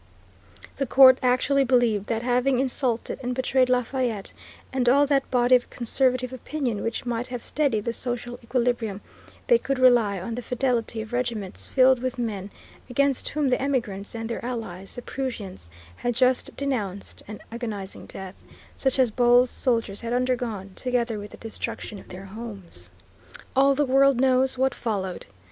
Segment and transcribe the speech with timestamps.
[0.77, 4.33] The court actually believed that, having insulted and betrayed Lafayette
[4.73, 9.01] and all that body of conservative opinion which might have steadied the social equilibrium,
[9.45, 12.49] they could rely on the fidelity of regiments filled with men
[12.89, 18.33] against whom the emigrants and their allies, the Prussians, had just denounced an agonizing death,
[18.75, 22.89] such as Bouillé's soldiers had undergone, together with the destruction of their homes.
[23.55, 25.27] All the world knows what followed.